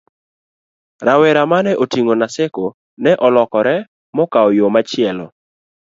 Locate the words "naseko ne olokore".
2.19-3.75